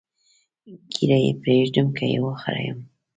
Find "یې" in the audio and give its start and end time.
2.11-2.19